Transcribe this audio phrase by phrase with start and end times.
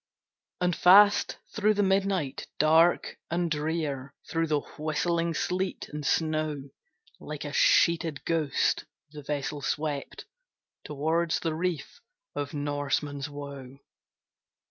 [0.61, 6.69] And fast through the midnight dark and drear, Through the whistling sleet and snow,
[7.19, 10.25] Like a sheeted ghost, the vessel swept
[10.85, 11.99] Towards the reef
[12.33, 13.77] of Norman's Woe.